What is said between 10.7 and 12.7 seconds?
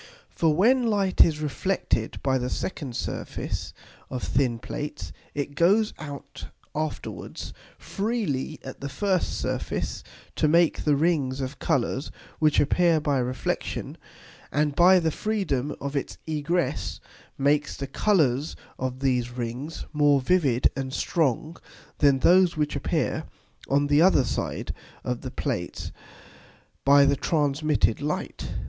the Rings of Colours which